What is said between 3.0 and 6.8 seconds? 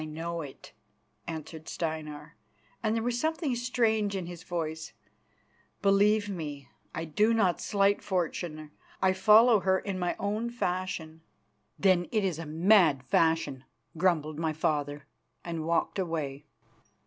was something strange in his voice. "Believe me,